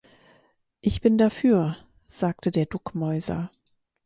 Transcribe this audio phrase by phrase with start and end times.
[0.79, 3.51] Ich bin dafür, sagte der Duckmäuser.